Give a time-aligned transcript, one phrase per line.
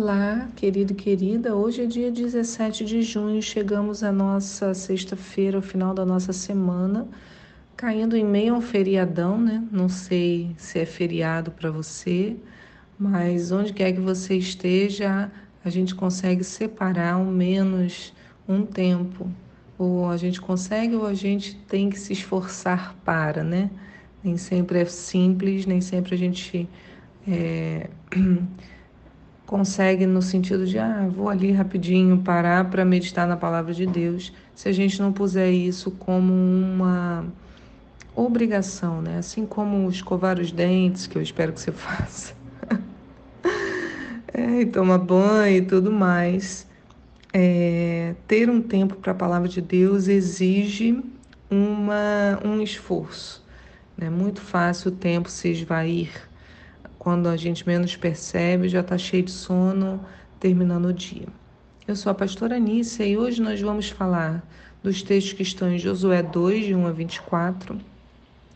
[0.00, 1.56] Olá, querido e querida.
[1.56, 7.08] Hoje é dia 17 de junho, chegamos à nossa sexta-feira, ao final da nossa semana,
[7.76, 9.60] caindo em meio a um feriadão, né?
[9.72, 12.36] Não sei se é feriado para você,
[12.96, 15.32] mas onde quer que você esteja,
[15.64, 18.14] a gente consegue separar ao menos
[18.46, 19.28] um tempo.
[19.76, 23.68] Ou a gente consegue ou a gente tem que se esforçar para, né?
[24.22, 26.68] Nem sempre é simples, nem sempre a gente.
[27.26, 27.90] É...
[29.48, 34.30] consegue no sentido de, ah, vou ali rapidinho parar para meditar na palavra de Deus,
[34.54, 37.24] se a gente não puser isso como uma
[38.14, 39.16] obrigação, né?
[39.16, 42.34] Assim como escovar os dentes, que eu espero que você faça,
[44.34, 46.66] é, e tomar banho e tudo mais.
[47.32, 51.02] É, ter um tempo para a palavra de Deus exige
[51.50, 53.42] uma, um esforço.
[53.98, 54.10] É né?
[54.10, 56.28] muito fácil o tempo se esvair
[57.08, 59.98] quando a gente menos percebe, já está cheio de sono,
[60.38, 61.26] terminando o dia.
[61.86, 64.46] Eu sou a pastora Anícia e hoje nós vamos falar
[64.82, 67.80] dos textos que estão em Josué 2, de 1 a 24,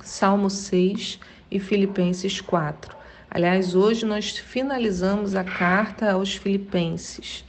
[0.00, 1.18] Salmo 6
[1.50, 2.96] e Filipenses 4.
[3.28, 7.44] Aliás, hoje nós finalizamos a carta aos Filipenses.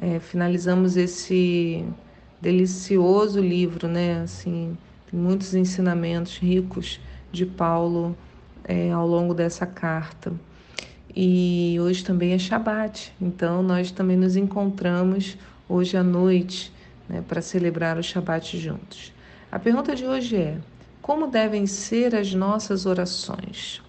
[0.00, 1.84] É, finalizamos esse
[2.40, 4.22] delicioso livro, né?
[4.22, 4.76] Assim,
[5.08, 6.98] tem muitos ensinamentos ricos
[7.30, 8.16] de Paulo
[8.70, 10.32] é, ao longo dessa carta.
[11.14, 15.36] E hoje também é Shabat, então nós também nos encontramos
[15.68, 16.72] hoje à noite
[17.08, 19.12] né, para celebrar o Shabat juntos.
[19.50, 20.58] A pergunta de hoje é:
[21.02, 23.82] como devem ser as nossas orações?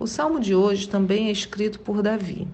[0.00, 2.48] O salmo de hoje também é escrito por Davi.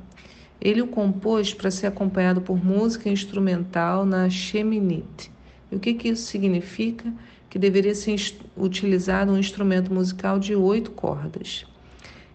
[0.61, 5.31] Ele o compôs para ser acompanhado por música instrumental na Sheminit.
[5.71, 7.11] E o que, que isso significa?
[7.51, 8.17] Que deveria ser
[8.57, 11.67] utilizado um instrumento musical de oito cordas.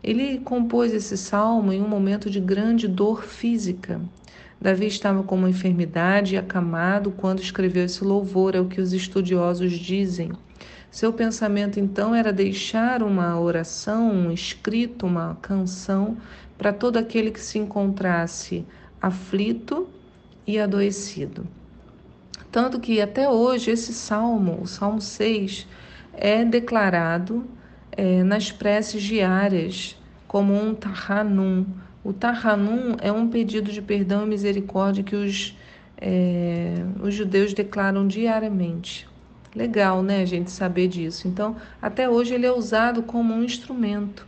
[0.03, 3.99] Ele compôs esse salmo em um momento de grande dor física.
[4.61, 8.93] Davi estava com uma enfermidade e acamado quando escreveu esse louvor, é o que os
[8.93, 10.31] estudiosos dizem.
[10.91, 16.17] Seu pensamento então era deixar uma oração, um escrito, uma canção
[16.57, 18.65] para todo aquele que se encontrasse
[19.01, 19.89] aflito
[20.45, 21.45] e adoecido.
[22.55, 25.67] Tanto que até hoje esse salmo, o Salmo 6,
[26.13, 27.45] é declarado
[27.91, 31.65] é, nas preces diárias como um tahanum.
[32.01, 35.53] O tahanum é um pedido de perdão e misericórdia que os,
[35.97, 39.05] é, os judeus declaram diariamente.
[39.53, 41.27] Legal, né, gente saber disso.
[41.27, 44.25] Então, até hoje ele é usado como um instrumento.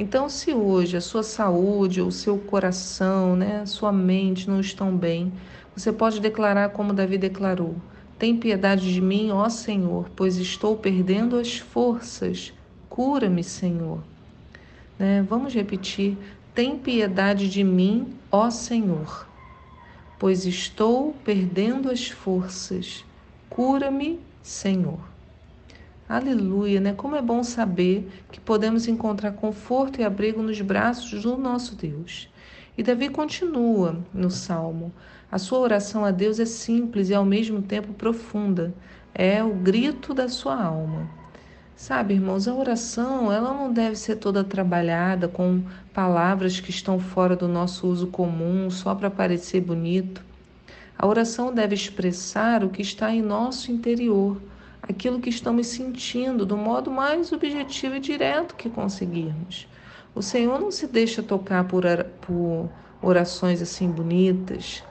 [0.00, 5.32] Então, se hoje a sua saúde, o seu coração, né, sua mente não estão bem,
[5.74, 7.74] você pode declarar como Davi declarou:
[8.16, 12.54] Tem piedade de mim, ó Senhor, pois estou perdendo as forças.
[12.88, 13.98] Cura-me, Senhor.
[14.96, 15.26] Né?
[15.28, 16.16] Vamos repetir:
[16.54, 19.26] Tem piedade de mim, ó Senhor,
[20.16, 23.04] pois estou perdendo as forças.
[23.50, 25.00] Cura-me, Senhor.
[26.08, 26.94] Aleluia, né?
[26.94, 32.30] Como é bom saber que podemos encontrar conforto e abrigo nos braços do nosso Deus.
[32.78, 34.90] E Davi continua no salmo:
[35.30, 38.72] a sua oração a Deus é simples e ao mesmo tempo profunda.
[39.14, 41.10] É o grito da sua alma.
[41.76, 47.36] Sabe, irmãos, a oração ela não deve ser toda trabalhada com palavras que estão fora
[47.36, 50.24] do nosso uso comum só para parecer bonito.
[50.96, 54.40] A oração deve expressar o que está em nosso interior,
[54.88, 59.68] aquilo que estamos sentindo do modo mais objetivo e direto que conseguirmos.
[60.14, 61.84] O Senhor não se deixa tocar por,
[62.22, 62.70] por
[63.02, 64.82] orações assim bonitas.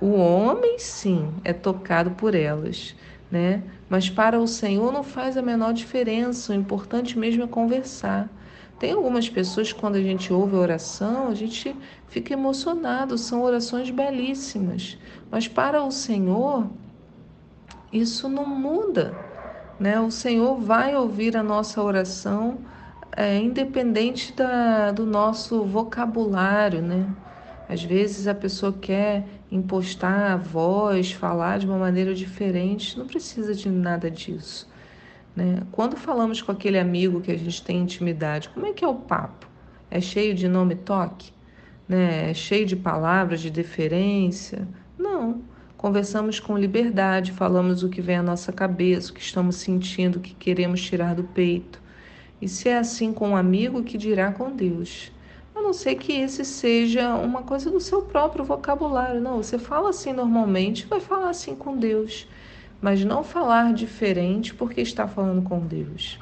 [0.00, 2.94] O homem, sim, é tocado por elas,
[3.30, 3.62] né?
[3.88, 6.52] Mas para o Senhor não faz a menor diferença.
[6.52, 8.30] O importante mesmo é conversar.
[8.78, 11.76] Tem algumas pessoas, quando a gente ouve a oração, a gente
[12.08, 13.18] fica emocionado.
[13.18, 14.98] São orações belíssimas.
[15.30, 16.66] Mas para o Senhor,
[17.92, 19.31] isso não muda.
[19.82, 20.00] Né?
[20.00, 22.58] O Senhor vai ouvir a nossa oração
[23.16, 27.04] é, independente da, do nosso vocabulário, né?
[27.68, 33.56] Às vezes a pessoa quer impostar a voz, falar de uma maneira diferente, não precisa
[33.56, 34.70] de nada disso.
[35.34, 35.58] Né?
[35.72, 38.94] Quando falamos com aquele amigo que a gente tem intimidade, como é que é o
[38.94, 39.48] papo?
[39.90, 41.32] É cheio de nome toque?
[41.88, 42.30] Né?
[42.30, 44.68] É cheio de palavras de deferência?
[44.96, 45.42] Não.
[45.82, 50.20] Conversamos com liberdade, falamos o que vem à nossa cabeça, o que estamos sentindo, o
[50.20, 51.82] que queremos tirar do peito.
[52.40, 55.10] E se é assim com um amigo, que dirá com Deus?
[55.52, 59.20] A não ser que esse seja uma coisa do seu próprio vocabulário.
[59.20, 62.28] Não, você fala assim normalmente, vai falar assim com Deus,
[62.80, 66.16] mas não falar diferente porque está falando com Deus.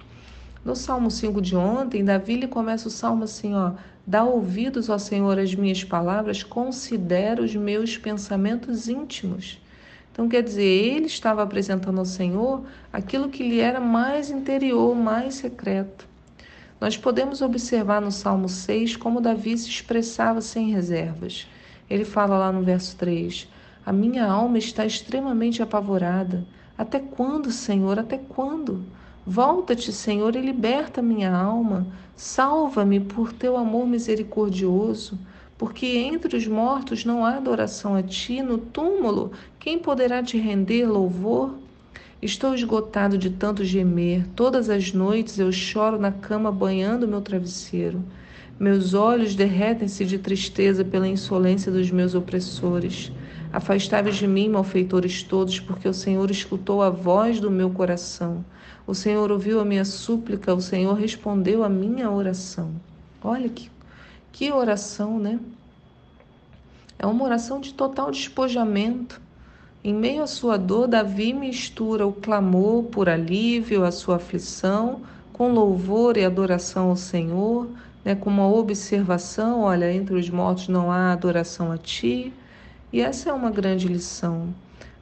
[0.65, 3.73] No Salmo 5 de ontem, Davi ele começa o salmo assim, ó:
[4.07, 9.61] Dá ouvidos, ó Senhor, às minhas palavras, considera os meus pensamentos íntimos.
[10.13, 15.35] Então, quer dizer, ele estava apresentando ao Senhor aquilo que lhe era mais interior, mais
[15.35, 16.07] secreto.
[16.81, 21.47] Nós podemos observar no Salmo 6 como Davi se expressava sem reservas.
[21.89, 23.47] Ele fala lá no verso 3:
[23.85, 26.45] A minha alma está extremamente apavorada.
[26.77, 27.99] Até quando, Senhor?
[27.99, 28.83] Até quando?
[29.27, 31.87] Volta-te, Senhor, e liberta minha alma.
[32.17, 35.19] Salva-me por teu amor misericordioso,
[35.59, 38.43] porque entre os mortos não há adoração a ti.
[38.43, 41.55] No túmulo, quem poderá te render louvor?
[42.23, 44.27] Estou esgotado de tanto gemer.
[44.37, 48.03] Todas as noites eu choro na cama banhando meu travesseiro.
[48.59, 53.11] Meus olhos derretem-se de tristeza pela insolência dos meus opressores.
[53.53, 58.45] Afastai-vos de mim, malfeitores todos, porque o Senhor escutou a voz do meu coração.
[58.87, 62.71] O Senhor ouviu a minha súplica, o Senhor respondeu a minha oração.
[63.23, 63.71] Olha que,
[64.31, 65.41] que oração, né?
[66.99, 69.21] É uma oração de total despojamento.
[69.83, 75.01] Em meio à sua dor, Davi mistura o clamor por alívio à sua aflição
[75.33, 77.67] com louvor e adoração ao Senhor,
[78.05, 82.31] né, com uma observação: olha, entre os mortos não há adoração a ti.
[82.93, 84.55] E essa é uma grande lição.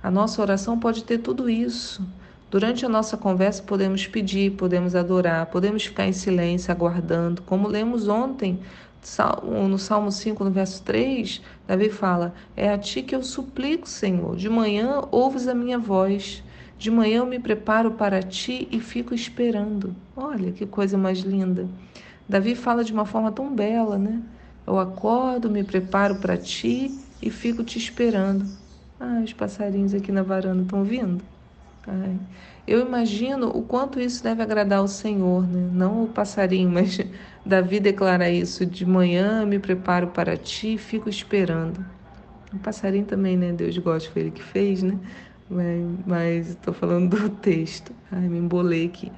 [0.03, 2.07] A nossa oração pode ter tudo isso.
[2.51, 8.09] Durante a nossa conversa, podemos pedir, podemos adorar, podemos ficar em silêncio, aguardando, como lemos
[8.09, 8.59] ontem
[9.69, 14.37] no Salmo 5, no verso 3, Davi fala: É a ti que eu suplico, Senhor.
[14.37, 16.43] De manhã ouves a minha voz.
[16.77, 19.95] De manhã eu me preparo para ti e fico esperando.
[20.17, 21.69] Olha que coisa mais linda.
[22.29, 24.21] Davi fala de uma forma tão bela, né?
[24.67, 28.47] Eu acordo, me preparo para ti e fico te esperando.
[29.01, 31.23] Ah, os passarinhos aqui na varanda estão vindo.
[31.87, 32.19] Ai.
[32.67, 35.71] Eu imagino o quanto isso deve agradar ao Senhor, né?
[35.73, 37.01] não o passarinho, mas
[37.45, 41.85] Davi declara isso: de manhã me preparo para ti e fico esperando.
[42.53, 43.53] O passarinho também, né?
[43.53, 44.99] Deus gosta, foi ele que fez, né?
[46.07, 47.93] Mas estou falando do texto.
[48.11, 49.13] Ai, me embolei aqui.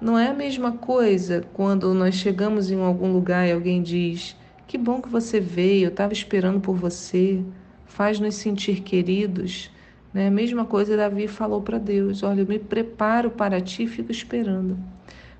[0.00, 4.78] Não é a mesma coisa quando nós chegamos em algum lugar e alguém diz: Que
[4.78, 7.42] bom que você veio, eu estava esperando por você,
[7.86, 9.70] faz nos sentir queridos.
[10.12, 10.30] Né?
[10.30, 14.78] Mesma coisa Davi falou para Deus: Olha, eu me preparo para ti e fico esperando.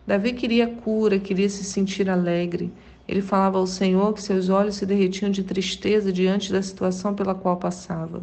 [0.06, 2.70] Davi queria cura, queria se sentir alegre.
[3.08, 7.34] Ele falava ao Senhor que seus olhos se derretiam de tristeza diante da situação pela
[7.34, 8.22] qual passava.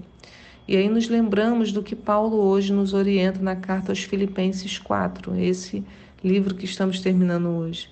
[0.67, 5.35] E aí nos lembramos do que Paulo hoje nos orienta na carta aos Filipenses 4,
[5.39, 5.83] esse
[6.23, 7.89] livro que estamos terminando hoje.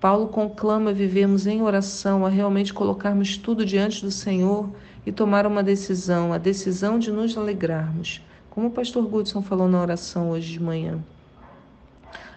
[0.00, 4.70] Paulo conclama vivemos em oração, a realmente colocarmos tudo diante do Senhor
[5.04, 9.78] e tomar uma decisão, a decisão de nos alegrarmos, como o pastor Goodson falou na
[9.78, 10.98] oração hoje de manhã.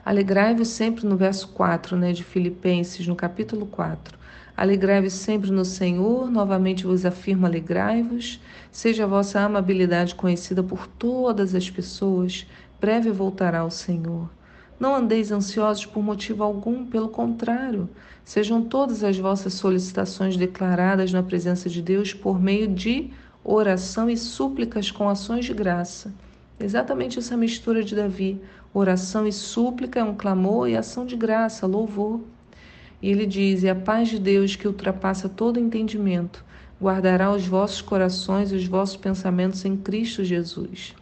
[0.04, 4.20] Alegrai-vos sempre no verso 4, né, de Filipenses, no capítulo 4.
[4.58, 8.42] Alegrai-vos sempre no Senhor, novamente vos afirmo, alegrai-vos.
[8.74, 12.46] Seja a vossa amabilidade conhecida por todas as pessoas,
[12.82, 14.30] breve voltará o Senhor.
[14.84, 17.90] Não andeis ansiosos por motivo algum, pelo contrário,
[18.26, 23.10] sejam todas as vossas solicitações declaradas na presença de Deus por meio de
[23.46, 26.14] oração e súplicas com ações de graça.
[26.60, 28.42] Exatamente essa mistura de Davi.
[28.74, 32.20] Oração e súplica é um clamor e ação de graça, louvor.
[33.02, 36.44] E ele diz: E a paz de Deus, que ultrapassa todo entendimento,
[36.82, 40.94] guardará os vossos corações e os vossos pensamentos em Cristo Jesus.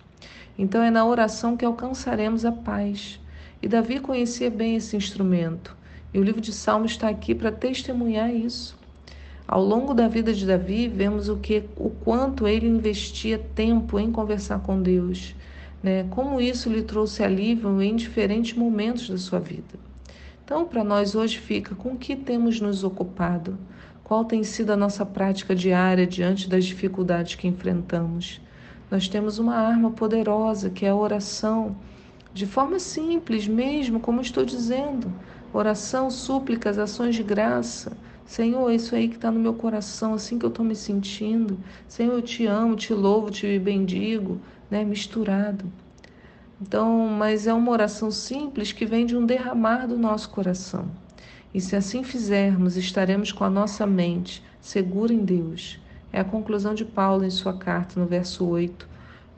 [0.55, 3.19] Então é na oração que alcançaremos a paz.
[3.61, 5.77] E Davi conhecia bem esse instrumento.
[6.13, 8.77] E o livro de Salmos está aqui para testemunhar isso.
[9.47, 14.11] Ao longo da vida de Davi, vemos o que, o quanto ele investia tempo em
[14.11, 15.35] conversar com Deus,
[15.83, 16.05] né?
[16.09, 19.79] Como isso lhe trouxe alívio em diferentes momentos da sua vida.
[20.43, 23.57] Então, para nós hoje fica com o que temos nos ocupado?
[24.03, 28.41] Qual tem sido a nossa prática diária diante das dificuldades que enfrentamos?
[28.89, 31.77] Nós temos uma arma poderosa que é a oração,
[32.33, 35.11] de forma simples mesmo, como estou dizendo.
[35.53, 37.97] Oração, súplicas, ações de graça.
[38.25, 41.59] Senhor, isso aí que está no meu coração, assim que eu estou me sentindo.
[41.87, 45.65] Senhor, eu te amo, te louvo, te bendigo né, misturado.
[46.61, 50.85] Então, mas é uma oração simples que vem de um derramar do nosso coração.
[51.53, 55.79] E se assim fizermos, estaremos com a nossa mente segura em Deus.
[56.13, 58.87] É a conclusão de Paulo em sua carta, no verso 8.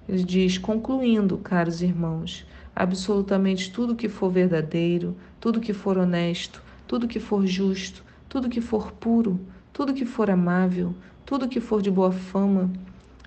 [0.07, 7.07] Ele diz: Concluindo, caros irmãos, absolutamente tudo que for verdadeiro, tudo que for honesto, tudo
[7.07, 9.39] que for justo, tudo que for puro,
[9.71, 12.71] tudo que for amável, tudo que for de boa fama,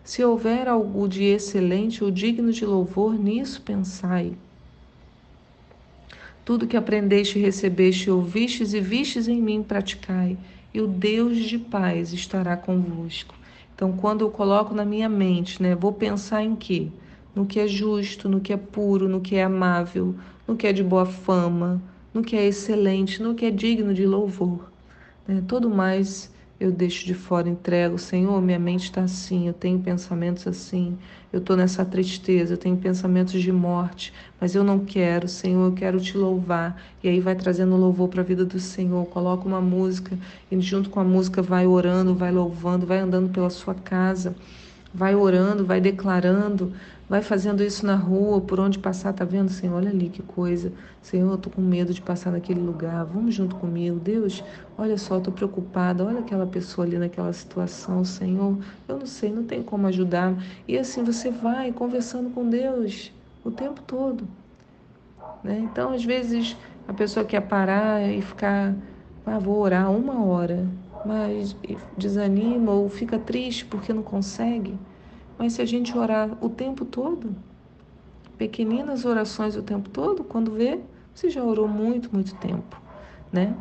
[0.05, 4.37] se houver algo de excelente ou digno de louvor, nisso pensai.
[6.45, 10.39] Tudo que aprendeste, recebeste, ouvistes e vistes em mim, praticai,
[10.73, 13.35] e o Deus de paz estará convosco.
[13.75, 16.93] Então, quando eu coloco na minha mente, né, vou pensar em quê?
[17.37, 20.15] No que é justo, no que é puro, no que é amável,
[20.49, 21.83] no que é de boa fama,
[22.15, 24.73] no que é excelente, no que é digno de louvor.
[25.29, 25.43] Né?
[25.47, 27.99] Todo mais eu deixo de fora, entrego.
[27.99, 30.97] Senhor, minha mente está assim, eu tenho pensamentos assim,
[31.31, 35.73] eu estou nessa tristeza, eu tenho pensamentos de morte, mas eu não quero, Senhor, eu
[35.73, 36.81] quero te louvar.
[37.03, 39.05] E aí vai trazendo louvor para a vida do Senhor.
[39.09, 40.19] Coloca uma música
[40.51, 44.35] e junto com a música vai orando, vai louvando, vai andando pela sua casa,
[44.95, 46.73] vai orando, vai declarando,
[47.09, 49.77] Vai fazendo isso na rua, por onde passar, tá vendo, Senhor?
[49.77, 50.73] Olha ali que coisa.
[51.01, 53.05] Senhor, eu tô com medo de passar naquele lugar.
[53.05, 54.01] Vamos junto comigo.
[54.01, 54.43] Deus,
[54.77, 56.05] olha só, tô preocupada.
[56.05, 58.59] Olha aquela pessoa ali naquela situação, Senhor.
[58.89, 60.35] Eu não sei, não tem como ajudar.
[60.67, 63.13] E assim você vai conversando com Deus
[63.45, 64.27] o tempo todo.
[65.45, 65.61] Né?
[65.61, 66.57] Então, às vezes,
[66.89, 68.75] a pessoa quer parar e ficar,
[69.25, 70.67] ah, vou orar uma hora,
[71.05, 71.57] mas
[71.97, 74.77] desanima ou fica triste porque não consegue.
[75.39, 77.35] Mas se a gente orar o tempo todo,
[78.39, 80.81] pequeninas orações o tempo todo, quando vê,
[81.15, 82.81] você já orou muito, muito tempo,
[83.33, 83.55] né?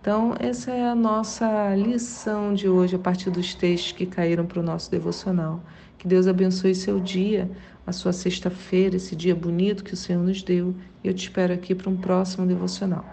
[0.00, 4.60] Então, essa é a nossa lição de hoje a partir dos textos que caíram para
[4.60, 5.60] o nosso devocional.
[5.98, 7.50] Que Deus abençoe seu dia,
[7.86, 10.74] a sua sexta-feira, esse dia bonito que o Senhor nos deu.
[11.04, 13.04] E eu te espero aqui para um próximo devocional.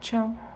[0.00, 0.51] Tchau!